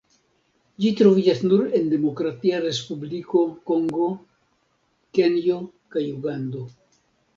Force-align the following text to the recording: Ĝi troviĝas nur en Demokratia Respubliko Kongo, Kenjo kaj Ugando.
Ĝi 0.83 0.89
troviĝas 1.01 1.41
nur 1.49 1.67
en 1.79 1.91
Demokratia 1.91 2.61
Respubliko 2.65 3.43
Kongo, 3.69 4.09
Kenjo 5.19 5.61
kaj 5.97 6.05
Ugando. 6.19 6.65